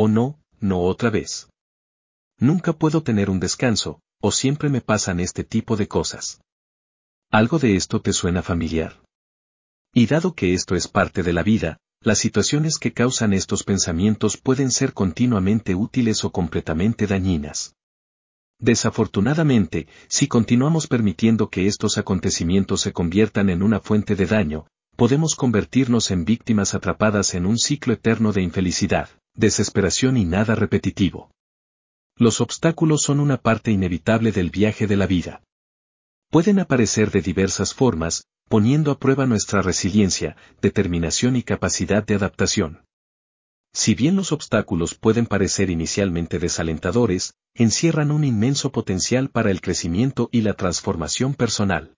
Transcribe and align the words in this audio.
o 0.00 0.06
no, 0.06 0.38
no 0.60 0.82
otra 0.82 1.10
vez. 1.10 1.50
Nunca 2.38 2.72
puedo 2.72 3.02
tener 3.02 3.30
un 3.30 3.40
descanso, 3.40 4.00
o 4.20 4.30
siempre 4.30 4.68
me 4.68 4.80
pasan 4.80 5.18
este 5.18 5.42
tipo 5.42 5.76
de 5.76 5.88
cosas. 5.88 6.40
¿Algo 7.32 7.58
de 7.58 7.74
esto 7.74 8.00
te 8.00 8.12
suena 8.12 8.44
familiar? 8.44 9.02
Y 9.92 10.06
dado 10.06 10.34
que 10.34 10.54
esto 10.54 10.76
es 10.76 10.86
parte 10.86 11.24
de 11.24 11.32
la 11.32 11.42
vida, 11.42 11.78
las 12.00 12.18
situaciones 12.18 12.78
que 12.78 12.92
causan 12.92 13.32
estos 13.32 13.64
pensamientos 13.64 14.36
pueden 14.36 14.70
ser 14.70 14.92
continuamente 14.92 15.74
útiles 15.74 16.22
o 16.24 16.30
completamente 16.30 17.08
dañinas. 17.08 17.74
Desafortunadamente, 18.60 19.88
si 20.06 20.28
continuamos 20.28 20.86
permitiendo 20.86 21.50
que 21.50 21.66
estos 21.66 21.98
acontecimientos 21.98 22.82
se 22.82 22.92
conviertan 22.92 23.50
en 23.50 23.64
una 23.64 23.80
fuente 23.80 24.14
de 24.14 24.26
daño, 24.26 24.68
podemos 24.94 25.34
convertirnos 25.34 26.12
en 26.12 26.24
víctimas 26.24 26.74
atrapadas 26.74 27.34
en 27.34 27.46
un 27.46 27.58
ciclo 27.58 27.94
eterno 27.94 28.30
de 28.30 28.42
infelicidad, 28.42 29.08
desesperación 29.38 30.16
y 30.16 30.24
nada 30.24 30.56
repetitivo. 30.56 31.30
Los 32.16 32.40
obstáculos 32.40 33.02
son 33.02 33.20
una 33.20 33.36
parte 33.36 33.70
inevitable 33.70 34.32
del 34.32 34.50
viaje 34.50 34.88
de 34.88 34.96
la 34.96 35.06
vida. 35.06 35.44
Pueden 36.28 36.58
aparecer 36.58 37.12
de 37.12 37.22
diversas 37.22 37.72
formas, 37.72 38.24
poniendo 38.48 38.90
a 38.90 38.98
prueba 38.98 39.26
nuestra 39.26 39.62
resiliencia, 39.62 40.36
determinación 40.60 41.36
y 41.36 41.44
capacidad 41.44 42.04
de 42.04 42.16
adaptación. 42.16 42.84
Si 43.72 43.94
bien 43.94 44.16
los 44.16 44.32
obstáculos 44.32 44.96
pueden 44.96 45.26
parecer 45.26 45.70
inicialmente 45.70 46.40
desalentadores, 46.40 47.34
encierran 47.54 48.10
un 48.10 48.24
inmenso 48.24 48.72
potencial 48.72 49.30
para 49.30 49.52
el 49.52 49.60
crecimiento 49.60 50.28
y 50.32 50.40
la 50.40 50.54
transformación 50.54 51.34
personal. 51.34 51.94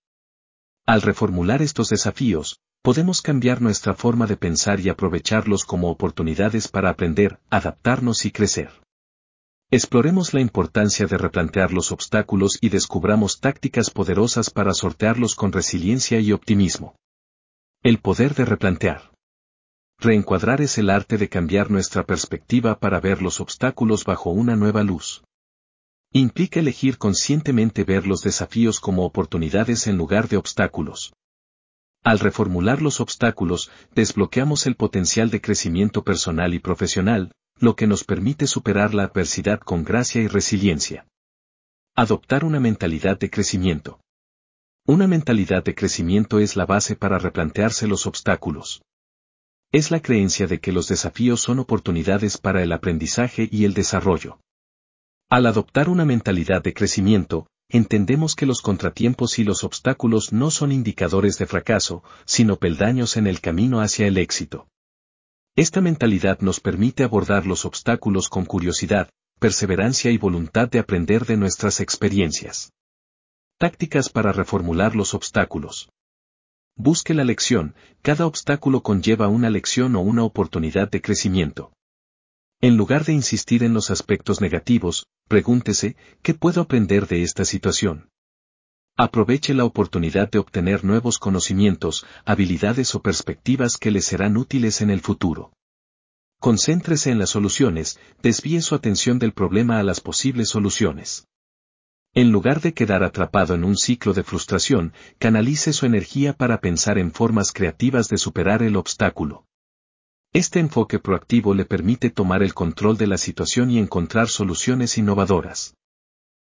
Al 0.84 1.00
reformular 1.00 1.62
estos 1.62 1.88
desafíos, 1.88 2.60
podemos 2.82 3.20
cambiar 3.20 3.60
nuestra 3.60 3.94
forma 3.94 4.26
de 4.26 4.36
pensar 4.36 4.80
y 4.80 4.88
aprovecharlos 4.88 5.64
como 5.64 5.90
oportunidades 5.90 6.68
para 6.68 6.90
aprender, 6.90 7.38
adaptarnos 7.50 8.24
y 8.24 8.30
crecer. 8.30 8.70
Exploremos 9.70 10.34
la 10.34 10.40
importancia 10.40 11.06
de 11.06 11.16
replantear 11.16 11.72
los 11.72 11.92
obstáculos 11.92 12.58
y 12.60 12.70
descubramos 12.70 13.38
tácticas 13.40 13.90
poderosas 13.90 14.50
para 14.50 14.74
sortearlos 14.74 15.34
con 15.36 15.52
resiliencia 15.52 16.18
y 16.18 16.32
optimismo. 16.32 16.96
El 17.82 17.98
poder 17.98 18.34
de 18.34 18.44
replantear. 18.46 19.12
Reencuadrar 19.98 20.60
es 20.60 20.78
el 20.78 20.90
arte 20.90 21.18
de 21.18 21.28
cambiar 21.28 21.70
nuestra 21.70 22.04
perspectiva 22.04 22.80
para 22.80 23.00
ver 23.00 23.22
los 23.22 23.40
obstáculos 23.40 24.04
bajo 24.04 24.30
una 24.30 24.56
nueva 24.56 24.82
luz. 24.82 25.22
Implica 26.12 26.58
elegir 26.58 26.98
conscientemente 26.98 27.84
ver 27.84 28.06
los 28.06 28.22
desafíos 28.22 28.80
como 28.80 29.04
oportunidades 29.04 29.86
en 29.86 29.96
lugar 29.96 30.28
de 30.28 30.38
obstáculos. 30.38 31.12
Al 32.02 32.18
reformular 32.18 32.82
los 32.82 33.00
obstáculos, 33.00 33.70
desbloqueamos 33.94 34.66
el 34.66 34.74
potencial 34.76 35.30
de 35.30 35.40
crecimiento 35.40 36.02
personal 36.02 36.54
y 36.54 36.58
profesional, 36.58 37.32
lo 37.58 37.76
que 37.76 37.86
nos 37.86 38.04
permite 38.04 38.46
superar 38.46 38.94
la 38.94 39.04
adversidad 39.04 39.60
con 39.60 39.84
gracia 39.84 40.22
y 40.22 40.26
resiliencia. 40.26 41.06
Adoptar 41.94 42.44
una 42.44 42.60
mentalidad 42.60 43.18
de 43.18 43.30
crecimiento. 43.30 44.00
Una 44.86 45.06
mentalidad 45.06 45.62
de 45.62 45.74
crecimiento 45.74 46.38
es 46.38 46.56
la 46.56 46.66
base 46.66 46.96
para 46.96 47.18
replantearse 47.18 47.86
los 47.86 48.06
obstáculos 48.06 48.82
es 49.72 49.92
la 49.92 50.02
creencia 50.02 50.48
de 50.48 50.58
que 50.58 50.72
los 50.72 50.88
desafíos 50.88 51.40
son 51.40 51.60
oportunidades 51.60 52.38
para 52.38 52.62
el 52.62 52.72
aprendizaje 52.72 53.48
y 53.50 53.64
el 53.64 53.74
desarrollo. 53.74 54.40
Al 55.28 55.46
adoptar 55.46 55.88
una 55.88 56.04
mentalidad 56.04 56.60
de 56.60 56.74
crecimiento, 56.74 57.46
entendemos 57.70 58.34
que 58.34 58.46
los 58.46 58.60
contratiempos 58.60 59.38
y 59.38 59.44
los 59.44 59.64
obstáculos 59.64 60.32
no 60.32 60.50
son 60.50 60.72
indicadores 60.72 61.38
de 61.38 61.46
fracaso, 61.46 62.02
sino 62.24 62.56
peldaños 62.56 63.16
en 63.16 63.26
el 63.26 63.40
camino 63.40 63.80
hacia 63.80 64.06
el 64.06 64.18
éxito. 64.18 64.68
Esta 65.56 65.80
mentalidad 65.80 66.40
nos 66.40 66.60
permite 66.60 67.04
abordar 67.04 67.46
los 67.46 67.64
obstáculos 67.64 68.28
con 68.28 68.44
curiosidad, 68.44 69.08
perseverancia 69.38 70.10
y 70.10 70.18
voluntad 70.18 70.68
de 70.68 70.78
aprender 70.78 71.24
de 71.26 71.36
nuestras 71.36 71.80
experiencias. 71.80 72.72
Tácticas 73.58 74.08
para 74.08 74.32
reformular 74.32 74.94
los 74.94 75.14
obstáculos. 75.14 75.90
Busque 76.76 77.14
la 77.14 77.24
lección, 77.24 77.74
cada 78.02 78.26
obstáculo 78.26 78.82
conlleva 78.82 79.28
una 79.28 79.50
lección 79.50 79.96
o 79.96 80.00
una 80.00 80.24
oportunidad 80.24 80.90
de 80.90 81.02
crecimiento. 81.02 81.72
En 82.60 82.76
lugar 82.76 83.04
de 83.04 83.12
insistir 83.12 83.64
en 83.64 83.74
los 83.74 83.90
aspectos 83.90 84.40
negativos, 84.40 85.06
pregúntese, 85.30 85.94
¿qué 86.22 86.34
puedo 86.34 86.60
aprender 86.60 87.06
de 87.06 87.22
esta 87.22 87.44
situación? 87.44 88.10
Aproveche 88.96 89.54
la 89.54 89.64
oportunidad 89.64 90.28
de 90.28 90.40
obtener 90.40 90.84
nuevos 90.84 91.20
conocimientos, 91.20 92.04
habilidades 92.24 92.96
o 92.96 93.00
perspectivas 93.00 93.76
que 93.76 93.92
le 93.92 94.02
serán 94.02 94.36
útiles 94.36 94.80
en 94.80 94.90
el 94.90 95.00
futuro. 95.00 95.52
Concéntrese 96.40 97.12
en 97.12 97.20
las 97.20 97.30
soluciones, 97.30 98.00
desvíe 98.20 98.60
su 98.60 98.74
atención 98.74 99.20
del 99.20 99.32
problema 99.32 99.78
a 99.78 99.84
las 99.84 100.00
posibles 100.00 100.48
soluciones. 100.48 101.28
En 102.12 102.32
lugar 102.32 102.60
de 102.60 102.74
quedar 102.74 103.04
atrapado 103.04 103.54
en 103.54 103.62
un 103.62 103.76
ciclo 103.76 104.14
de 104.14 104.24
frustración, 104.24 104.92
canalice 105.20 105.72
su 105.72 105.86
energía 105.86 106.32
para 106.32 106.60
pensar 106.60 106.98
en 106.98 107.12
formas 107.12 107.52
creativas 107.52 108.08
de 108.08 108.18
superar 108.18 108.64
el 108.64 108.74
obstáculo. 108.74 109.44
Este 110.32 110.60
enfoque 110.60 111.00
proactivo 111.00 111.54
le 111.54 111.64
permite 111.64 112.08
tomar 112.08 112.44
el 112.44 112.54
control 112.54 112.96
de 112.96 113.08
la 113.08 113.18
situación 113.18 113.68
y 113.68 113.78
encontrar 113.78 114.28
soluciones 114.28 114.96
innovadoras. 114.96 115.74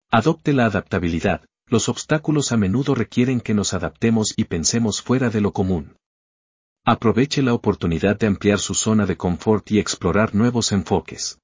Adopte 0.09 0.51
la 0.51 0.65
adaptabilidad, 0.65 1.45
los 1.67 1.88
obstáculos 1.88 2.51
a 2.51 2.57
menudo 2.57 2.95
requieren 2.95 3.39
que 3.39 3.53
nos 3.53 3.75
adaptemos 3.75 4.33
y 4.35 4.45
pensemos 4.45 5.03
fuera 5.03 5.29
de 5.29 5.41
lo 5.41 5.53
común. 5.53 5.95
Aproveche 6.85 7.43
la 7.43 7.53
oportunidad 7.53 8.17
de 8.17 8.25
ampliar 8.25 8.57
su 8.57 8.73
zona 8.73 9.05
de 9.05 9.15
confort 9.15 9.69
y 9.69 9.77
explorar 9.77 10.33
nuevos 10.33 10.71
enfoques. 10.71 11.39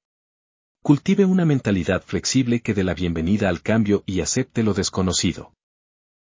Cultive 0.81 1.25
una 1.25 1.45
mentalidad 1.45 2.01
flexible 2.01 2.61
que 2.61 2.73
dé 2.73 2.83
la 2.83 2.95
bienvenida 2.95 3.47
al 3.47 3.61
cambio 3.61 4.03
y 4.07 4.21
acepte 4.21 4.63
lo 4.63 4.73
desconocido. 4.73 5.53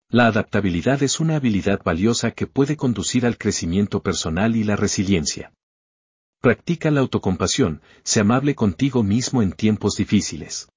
La 0.09 0.25
adaptabilidad 0.25 1.03
es 1.03 1.19
una 1.19 1.35
habilidad 1.35 1.83
valiosa 1.83 2.31
que 2.31 2.47
puede 2.47 2.75
conducir 2.75 3.27
al 3.27 3.37
crecimiento 3.37 4.01
personal 4.01 4.55
y 4.55 4.63
la 4.63 4.75
resiliencia. 4.75 5.53
Practica 6.41 6.89
la 6.89 7.01
autocompasión, 7.01 7.83
sé 8.03 8.21
amable 8.21 8.55
contigo 8.55 9.03
mismo 9.03 9.43
en 9.43 9.51
tiempos 9.51 9.93
difíciles. 9.93 10.69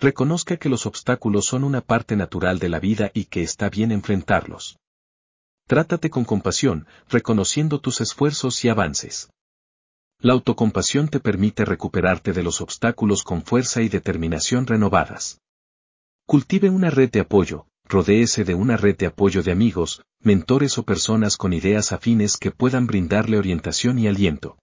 Reconozca 0.00 0.56
que 0.56 0.68
los 0.68 0.86
obstáculos 0.86 1.44
son 1.44 1.62
una 1.62 1.82
parte 1.82 2.16
natural 2.16 2.58
de 2.58 2.68
la 2.68 2.80
vida 2.80 3.12
y 3.14 3.26
que 3.26 3.42
está 3.42 3.70
bien 3.70 3.92
enfrentarlos. 3.92 4.76
Trátate 5.68 6.10
con 6.10 6.24
compasión, 6.24 6.88
reconociendo 7.08 7.80
tus 7.80 8.00
esfuerzos 8.00 8.64
y 8.64 8.70
avances. 8.70 9.30
La 10.18 10.32
autocompasión 10.32 11.06
te 11.06 11.20
permite 11.20 11.64
recuperarte 11.64 12.32
de 12.32 12.42
los 12.42 12.60
obstáculos 12.60 13.22
con 13.22 13.44
fuerza 13.44 13.82
y 13.82 13.88
determinación 13.88 14.66
renovadas. 14.66 15.38
Cultive 16.26 16.70
una 16.70 16.90
red 16.90 17.12
de 17.12 17.20
apoyo, 17.20 17.68
rodéese 17.84 18.42
de 18.42 18.56
una 18.56 18.76
red 18.76 18.96
de 18.96 19.06
apoyo 19.06 19.44
de 19.44 19.52
amigos, 19.52 20.02
mentores 20.18 20.76
o 20.76 20.82
personas 20.82 21.36
con 21.36 21.52
ideas 21.52 21.92
afines 21.92 22.36
que 22.36 22.50
puedan 22.50 22.88
brindarle 22.88 23.38
orientación 23.38 24.00
y 24.00 24.08
aliento. 24.08 24.58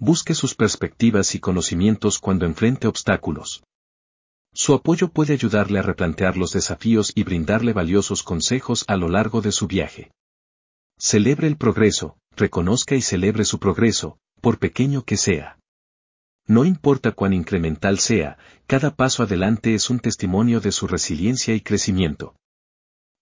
Busque 0.00 0.34
sus 0.34 0.54
perspectivas 0.54 1.34
y 1.34 1.40
conocimientos 1.40 2.20
cuando 2.20 2.46
enfrente 2.46 2.86
obstáculos. 2.86 3.64
Su 4.54 4.74
apoyo 4.74 5.08
puede 5.08 5.32
ayudarle 5.32 5.80
a 5.80 5.82
replantear 5.82 6.36
los 6.36 6.52
desafíos 6.52 7.10
y 7.16 7.24
brindarle 7.24 7.72
valiosos 7.72 8.22
consejos 8.22 8.84
a 8.86 8.96
lo 8.96 9.08
largo 9.08 9.40
de 9.40 9.50
su 9.50 9.66
viaje. 9.66 10.12
Celebre 10.98 11.48
el 11.48 11.56
progreso, 11.56 12.16
reconozca 12.36 12.94
y 12.94 13.02
celebre 13.02 13.44
su 13.44 13.58
progreso, 13.58 14.18
por 14.40 14.60
pequeño 14.60 15.02
que 15.02 15.16
sea. 15.16 15.58
No 16.46 16.64
importa 16.64 17.10
cuán 17.10 17.32
incremental 17.32 17.98
sea, 17.98 18.38
cada 18.68 18.94
paso 18.94 19.24
adelante 19.24 19.74
es 19.74 19.90
un 19.90 19.98
testimonio 19.98 20.60
de 20.60 20.70
su 20.70 20.86
resiliencia 20.86 21.56
y 21.56 21.60
crecimiento. 21.60 22.36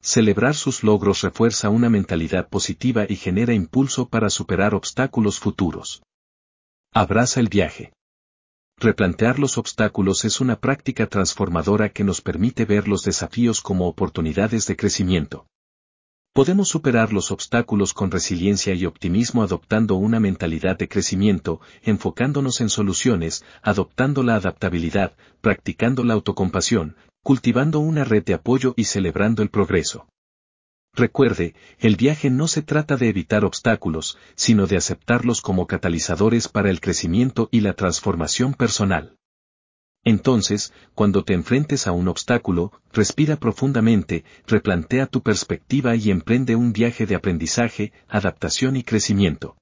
Celebrar 0.03 0.55
sus 0.55 0.83
logros 0.83 1.23
refuerza 1.23 1.71
una 1.71 1.89
mentalidad 1.89 2.49
positiva 2.51 3.07
y 3.09 3.17
genera 3.17 3.55
impulso 3.55 4.11
para 4.11 4.29
superar 4.29 4.75
obstáculos 4.75 5.41
futuros. 5.41 6.03
Abraza 6.99 7.41
el 7.41 7.51
viaje. 7.51 7.93
Replantear 8.79 9.39
los 9.39 9.59
obstáculos 9.59 10.25
es 10.25 10.41
una 10.41 10.59
práctica 10.59 11.07
transformadora 11.09 11.91
que 11.91 12.05
nos 12.05 12.23
permite 12.23 12.65
ver 12.65 12.89
los 12.89 13.03
desafíos 13.03 13.61
como 13.61 13.87
oportunidades 13.87 14.67
de 14.67 14.77
crecimiento. 14.77 15.47
Podemos 16.33 16.71
superar 16.71 17.13
los 17.13 17.31
obstáculos 17.33 17.93
con 17.93 18.11
resiliencia 18.11 18.73
y 18.73 18.87
optimismo 18.87 19.43
adoptando 19.43 19.97
una 19.97 20.21
mentalidad 20.21 20.79
de 20.79 20.89
crecimiento, 20.89 21.61
enfocándonos 21.83 22.63
en 22.63 22.71
soluciones, 22.71 23.45
adoptando 23.61 24.23
la 24.23 24.37
adaptabilidad, 24.37 25.19
practicando 25.43 26.03
la 26.03 26.15
autocompasión, 26.15 26.97
cultivando 27.23 27.79
una 27.79 28.05
red 28.05 28.25
de 28.25 28.33
apoyo 28.33 28.73
y 28.75 28.85
celebrando 28.85 29.43
el 29.43 29.51
progreso. 29.51 30.07
Recuerde, 30.97 31.55
el 31.79 31.97
viaje 31.97 32.31
no 32.31 32.49
se 32.49 32.63
trata 32.63 32.97
de 32.97 33.11
evitar 33.11 33.45
obstáculos, 33.45 34.17
sino 34.35 34.67
de 34.67 34.79
aceptarlos 34.79 35.43
como 35.43 35.67
catalizadores 35.67 36.49
para 36.49 36.71
el 36.71 36.81
crecimiento 36.81 37.51
y 37.53 37.61
la 37.61 37.75
transformación 37.75 38.55
personal. 38.55 39.19
Entonces, 40.05 40.73
cuando 40.95 41.23
te 41.23 41.35
enfrentes 41.35 41.87
a 41.87 41.93
un 41.93 42.09
obstáculo, 42.09 42.73
respira 42.95 43.37
profundamente, 43.37 44.25
replantea 44.47 45.07
tu 45.07 45.23
perspectiva 45.23 45.97
y 45.97 46.11
emprende 46.11 46.57
un 46.57 46.73
viaje 46.73 47.05
de 47.05 47.15
aprendizaje, 47.15 47.93
adaptación 48.09 48.77
y 48.77 48.83
crecimiento. 48.83 49.59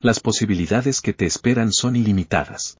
Las 0.00 0.20
posibilidades 0.20 1.00
que 1.00 1.14
te 1.14 1.24
esperan 1.24 1.72
son 1.72 1.96
ilimitadas. 1.96 2.76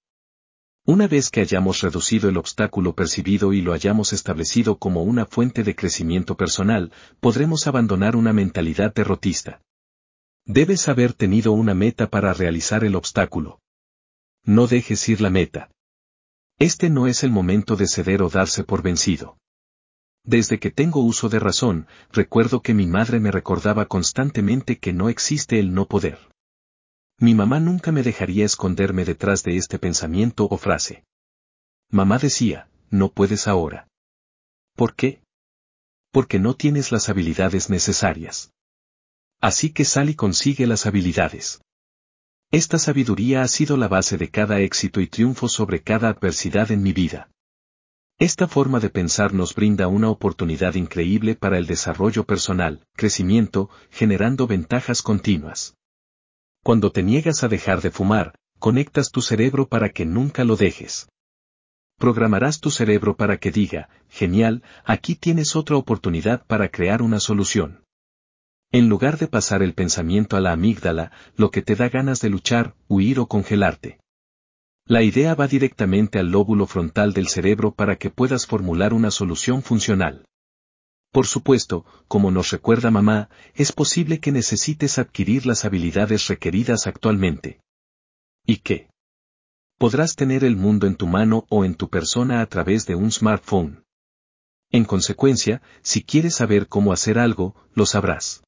Una 0.85 1.07
vez 1.07 1.31
que 1.31 1.41
hayamos 1.41 1.81
reducido 1.81 2.29
el 2.29 2.37
obstáculo 2.37 2.97
percibido 2.97 3.53
y 3.53 3.61
lo 3.61 3.73
hayamos 3.73 4.13
establecido 4.13 4.79
como 4.79 5.05
una 5.05 5.27
fuente 5.27 5.63
de 5.63 5.77
crecimiento 5.77 6.37
personal, 6.37 6.91
podremos 7.21 7.69
abandonar 7.69 8.17
una 8.17 8.33
mentalidad 8.33 8.93
derrotista. 8.93 9.63
Debes 10.45 10.89
haber 10.89 11.13
tenido 11.13 11.53
una 11.53 11.73
meta 11.73 12.11
para 12.11 12.35
realizar 12.35 12.83
el 12.83 12.97
obstáculo. 12.97 13.61
No 14.45 14.67
dejes 14.67 15.09
ir 15.09 15.21
la 15.21 15.31
meta. 15.31 15.71
Este 16.59 16.91
no 16.91 17.07
es 17.07 17.23
el 17.23 17.31
momento 17.31 17.77
de 17.77 17.87
ceder 17.87 18.21
o 18.21 18.29
darse 18.29 18.65
por 18.65 18.83
vencido. 18.83 19.39
Desde 20.25 20.59
que 20.59 20.73
tengo 20.73 21.01
uso 21.01 21.29
de 21.29 21.39
razón, 21.39 21.87
recuerdo 22.11 22.61
que 22.61 22.75
mi 22.75 22.89
madre 22.89 23.21
me 23.21 23.31
recordaba 23.31 23.87
constantemente 23.87 24.79
que 24.79 24.93
no 24.93 25.09
existe 25.09 25.61
el 25.61 25.75
no 25.75 25.87
poder. 25.87 26.32
Mi 27.23 27.37
mamá 27.37 27.61
nunca 27.61 27.93
me 27.93 28.03
dejaría 28.03 28.45
esconderme 28.45 29.05
detrás 29.05 29.45
de 29.45 29.57
este 29.57 29.79
pensamiento 29.79 30.49
o 30.51 30.57
frase. 30.59 31.05
Mamá 31.89 32.19
decía, 32.19 32.69
no 32.91 33.13
puedes 33.13 33.47
ahora. 33.47 33.87
¿Por 34.75 34.97
qué? 34.97 35.23
Porque 36.11 36.41
no 36.41 36.55
tienes 36.55 36.91
las 36.91 37.09
habilidades 37.09 37.71
necesarias. 37.71 38.51
Así 39.41 39.73
que 39.73 39.85
sal 39.85 40.11
y 40.11 40.17
consigue 40.17 40.67
las 40.67 40.85
habilidades. 40.85 41.63
Esta 42.51 42.81
sabiduría 42.81 43.43
ha 43.43 43.47
sido 43.47 43.77
la 43.77 43.87
base 43.87 44.19
de 44.19 44.29
cada 44.29 44.59
éxito 44.59 45.01
y 45.01 45.07
triunfo 45.07 45.49
sobre 45.49 45.81
cada 45.81 46.09
adversidad 46.09 46.73
en 46.73 46.83
mi 46.83 46.93
vida. 46.93 47.31
Esta 48.19 48.49
forma 48.49 48.81
de 48.81 48.91
pensar 48.91 49.33
nos 49.33 49.55
brinda 49.55 49.87
una 49.87 50.11
oportunidad 50.11 50.75
increíble 50.75 51.37
para 51.37 51.57
el 51.59 51.69
desarrollo 51.69 52.25
personal, 52.25 52.85
crecimiento, 52.97 53.71
generando 53.93 54.49
ventajas 54.49 55.03
continuas. 55.03 55.77
Cuando 56.65 56.93
te 56.93 57.03
niegas 57.03 57.43
a 57.43 57.49
dejar 57.49 57.81
de 57.81 57.91
fumar, 57.91 58.35
conectas 58.61 59.11
tu 59.11 59.21
cerebro 59.21 59.67
para 59.67 59.89
que 59.89 60.07
nunca 60.07 60.45
lo 60.45 60.55
dejes. 60.55 61.09
Programarás 61.99 62.61
tu 62.61 62.71
cerebro 62.71 63.17
para 63.17 63.39
que 63.39 63.51
diga, 63.51 63.89
genial, 64.09 64.63
aquí 64.85 65.17
tienes 65.17 65.57
otra 65.57 65.77
oportunidad 65.77 66.47
para 66.47 66.69
crear 66.69 67.03
una 67.03 67.19
solución. 67.19 67.85
En 68.71 68.89
lugar 68.89 69.19
de 69.19 69.27
pasar 69.27 69.63
el 69.63 69.75
pensamiento 69.75 70.37
a 70.37 70.41
la 70.41 70.53
amígdala, 70.53 71.11
lo 71.37 71.51
que 71.51 71.63
te 71.63 71.75
da 71.75 71.89
ganas 71.89 72.21
de 72.21 72.31
luchar, 72.31 72.75
huir 72.89 73.19
o 73.19 73.27
congelarte. 73.27 73.99
La 74.87 75.03
idea 75.03 75.35
va 75.35 75.49
directamente 75.49 76.21
al 76.21 76.31
lóbulo 76.31 76.67
frontal 76.67 77.13
del 77.13 77.29
cerebro 77.29 77.75
para 77.75 77.97
que 77.97 78.11
puedas 78.11 78.47
formular 78.47 78.95
una 78.95 79.11
solución 79.11 79.63
funcional. 79.63 80.25
Por 81.13 81.27
supuesto, 81.27 81.85
como 82.09 82.31
nos 82.31 82.51
recuerda 82.51 82.91
mamá, 82.91 83.29
es 83.55 83.71
posible 83.71 84.19
que 84.19 84.33
necesites 84.33 84.99
adquirir 84.99 85.45
las 85.45 85.67
habilidades 85.67 86.27
requeridas 86.29 86.87
actualmente. 86.87 87.61
¿Y 88.47 88.57
qué? 88.57 88.89
Podrás 89.79 90.17
tener 90.17 90.43
el 90.43 90.57
mundo 90.57 90.87
en 90.87 90.97
tu 90.97 91.07
mano 91.07 91.45
o 91.51 91.67
en 91.67 91.75
tu 91.75 91.91
persona 91.91 92.41
a 92.41 92.47
través 92.47 92.87
de 92.87 92.95
un 92.95 93.13
smartphone. 93.13 93.85
En 94.71 94.87
consecuencia, 94.87 95.61
si 95.83 96.03
quieres 96.03 96.37
saber 96.37 96.67
cómo 96.67 96.95
hacer 96.95 97.19
algo, 97.19 97.55
lo 97.75 97.85
sabrás. 97.85 98.43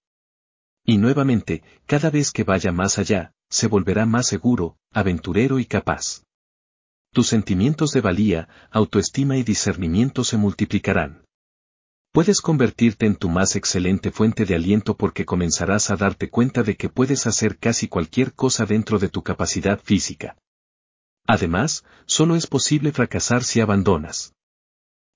Y 0.87 0.97
nuevamente, 0.97 1.63
cada 1.85 2.09
vez 2.09 2.33
que 2.33 2.45
vaya 2.45 2.73
más 2.73 2.99
allá, 2.99 3.33
se 3.51 3.67
volverá 3.67 4.07
más 4.07 4.27
seguro, 4.27 4.79
aventurero 4.91 5.59
y 5.59 5.67
capaz. 5.67 6.23
Tus 7.13 7.27
sentimientos 7.27 7.93
de 7.93 8.01
valía, 8.01 8.49
autoestima 8.71 9.37
y 9.37 9.43
discernimiento 9.43 10.25
se 10.25 10.39
multiplicarán. 10.39 11.25
Puedes 12.15 12.41
convertirte 12.41 13.07
en 13.07 13.17
tu 13.17 13.29
más 13.29 13.57
excelente 13.57 14.13
fuente 14.13 14.45
de 14.45 14.55
aliento 14.55 14.97
porque 14.97 15.25
comenzarás 15.25 15.91
a 15.91 15.97
darte 15.97 16.31
cuenta 16.31 16.63
de 16.63 16.77
que 16.77 16.89
puedes 16.89 17.27
hacer 17.27 17.59
casi 17.59 17.89
cualquier 17.89 18.35
cosa 18.35 18.67
dentro 18.67 19.01
de 19.01 19.09
tu 19.09 19.25
capacidad 19.25 19.81
física. 19.81 20.37
Además, 21.27 21.85
solo 22.07 22.37
es 22.37 22.47
posible 22.47 22.93
fracasar 22.93 23.43
si 23.43 23.61
abandonas. 23.61 24.33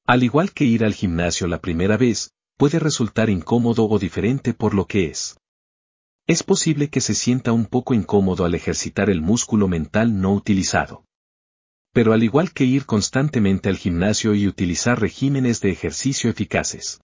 Al 0.08 0.24
igual 0.24 0.50
que 0.50 0.64
ir 0.64 0.84
al 0.84 0.92
gimnasio 0.92 1.46
la 1.46 1.60
primera 1.60 1.96
vez, 1.96 2.32
puede 2.56 2.80
resultar 2.80 3.30
incómodo 3.30 3.88
o 3.88 4.00
diferente 4.00 4.52
por 4.52 4.74
lo 4.74 4.86
que 4.86 5.06
es. 5.06 5.38
Es 6.26 6.42
posible 6.42 6.90
que 6.90 7.00
se 7.00 7.14
sienta 7.14 7.52
un 7.52 7.66
poco 7.66 7.94
incómodo 7.94 8.44
al 8.44 8.56
ejercitar 8.56 9.08
el 9.08 9.20
músculo 9.20 9.68
mental 9.68 10.20
no 10.20 10.34
utilizado. 10.34 11.04
Pero 11.98 12.12
al 12.12 12.22
igual 12.22 12.52
que 12.52 12.62
ir 12.62 12.86
constantemente 12.86 13.68
al 13.68 13.76
gimnasio 13.76 14.32
y 14.36 14.46
utilizar 14.46 15.00
regímenes 15.00 15.60
de 15.60 15.72
ejercicio 15.72 16.30
eficaces. 16.30 17.00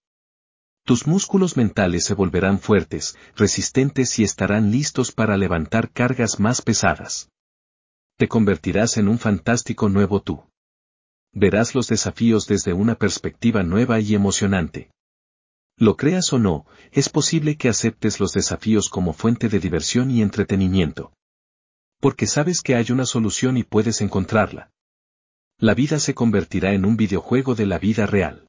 Tus 0.85 1.09
músculos 1.09 1.57
mentales 1.57 2.05
se 2.05 2.15
volverán 2.15 2.61
fuertes, 2.61 3.17
resistentes 3.35 4.17
y 4.21 4.23
estarán 4.23 4.71
listos 4.71 5.11
para 5.11 5.37
levantar 5.37 5.91
cargas 5.91 6.39
más 6.39 6.63
pesadas. 6.63 7.29
Te 8.19 8.29
convertirás 8.29 8.97
en 8.97 9.09
un 9.09 9.19
fantástico 9.19 9.89
nuevo 9.89 10.23
tú. 10.23 10.45
Verás 11.33 11.75
los 11.75 11.89
desafíos 11.89 12.47
desde 12.47 12.73
una 12.73 12.95
perspectiva 12.95 13.65
nueva 13.65 13.99
y 13.99 14.15
emocionante. 14.15 14.93
Lo 15.77 15.97
creas 15.97 16.33
o 16.33 16.39
no, 16.39 16.67
es 16.93 17.09
posible 17.09 17.57
que 17.57 17.69
aceptes 17.69 18.21
los 18.21 18.33
desafíos 18.33 18.89
como 18.89 19.13
fuente 19.13 19.49
de 19.49 19.59
diversión 19.59 20.13
y 20.13 20.23
entretenimiento. 20.23 21.13
Porque 21.99 22.29
sabes 22.29 22.61
que 22.61 22.77
hay 22.77 22.93
una 22.93 23.07
solución 23.07 23.57
y 23.57 23.65
puedes 23.65 24.01
encontrarla 24.01 24.71
la 25.59 25.75
vida 25.75 25.99
se 25.99 26.15
convertirá 26.15 26.73
en 26.73 26.85
un 26.85 26.97
videojuego 26.97 27.55
de 27.55 27.67
la 27.67 27.79
vida 27.79 28.07
real. 28.07 28.49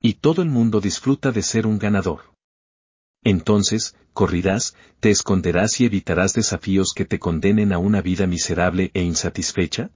Y 0.00 0.14
todo 0.14 0.42
el 0.42 0.48
mundo 0.48 0.80
disfruta 0.80 1.32
de 1.32 1.42
ser 1.42 1.66
un 1.66 1.78
ganador. 1.78 2.34
Entonces, 3.22 3.96
corrirás, 4.12 4.74
te 5.00 5.10
esconderás 5.10 5.80
y 5.80 5.86
evitarás 5.86 6.32
desafíos 6.32 6.92
que 6.94 7.04
te 7.04 7.18
condenen 7.18 7.72
a 7.72 7.78
una 7.78 8.00
vida 8.00 8.26
miserable 8.26 8.90
e 8.94 9.02
insatisfecha? 9.02 9.90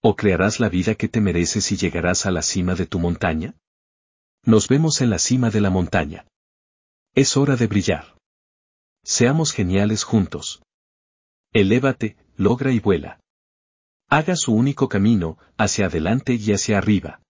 ¿O 0.00 0.16
crearás 0.16 0.58
la 0.58 0.68
vida 0.68 0.96
que 0.96 1.08
te 1.08 1.20
mereces 1.20 1.70
y 1.70 1.76
llegarás 1.76 2.26
a 2.26 2.32
la 2.32 2.42
cima 2.42 2.74
de 2.74 2.86
tu 2.86 2.98
montaña? 2.98 3.54
Nos 4.44 4.66
vemos 4.66 5.00
en 5.00 5.10
la 5.10 5.20
cima 5.20 5.50
de 5.50 5.60
la 5.60 5.70
montaña. 5.70 6.26
Es 7.14 7.36
hora 7.36 7.54
de 7.54 7.68
brillar. 7.68 8.16
Seamos 9.04 9.52
geniales 9.52 10.02
juntos. 10.02 10.62
Elévate, 11.52 12.16
logra 12.36 12.72
y 12.72 12.80
vuela 12.80 13.21
haga 14.12 14.36
su 14.36 14.52
único 14.52 14.90
camino, 14.90 15.38
hacia 15.56 15.86
adelante 15.86 16.34
y 16.34 16.52
hacia 16.52 16.76
arriba. 16.76 17.21